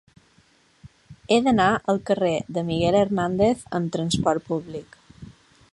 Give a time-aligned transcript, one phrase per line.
[1.33, 4.99] He d'anar al carrer de Miguel Hernández amb trasport públic.